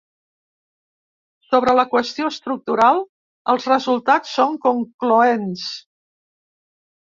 Sobre 1.49 1.75
la 1.81 1.85
qüestió 1.91 2.31
estructural, 2.33 3.03
els 3.55 3.69
resultats 3.75 4.35
són 4.41 4.59
concloents. 4.67 5.71